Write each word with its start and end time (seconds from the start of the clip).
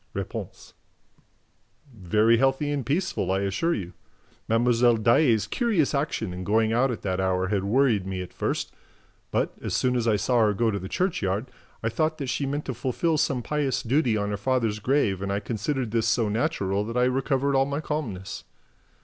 R. 0.15 0.25
"Very 1.93 2.37
healthy 2.37 2.71
and 2.71 2.83
peaceful, 2.83 3.31
I 3.31 3.41
assure 3.41 3.75
you. 3.75 3.93
Mlle. 4.49 4.97
Daae's 4.97 5.45
curious 5.45 5.93
action 5.93 6.33
in 6.33 6.43
going 6.43 6.73
out 6.73 6.89
at 6.89 7.03
that 7.03 7.19
hour 7.19 7.49
had 7.49 7.65
worried 7.65 8.07
me 8.07 8.23
at 8.23 8.33
first; 8.33 8.73
but, 9.29 9.53
as 9.61 9.75
soon 9.75 9.95
as 9.95 10.07
I 10.07 10.15
saw 10.15 10.39
her 10.39 10.55
go 10.55 10.71
to 10.71 10.79
the 10.79 10.89
churchyard, 10.89 11.51
I 11.83 11.89
thought 11.89 12.17
that 12.17 12.29
she 12.29 12.47
meant 12.47 12.65
to 12.65 12.73
fulfil 12.73 13.19
some 13.19 13.43
pious 13.43 13.83
duty 13.83 14.17
on 14.17 14.31
her 14.31 14.37
father's 14.37 14.79
grave 14.79 15.21
and 15.21 15.31
I 15.31 15.39
considered 15.39 15.91
this 15.91 16.07
so 16.07 16.29
natural 16.29 16.83
that 16.85 16.97
I 16.97 17.03
recovered 17.03 17.55
all 17.55 17.67
my 17.67 17.79
calmness. 17.79 18.43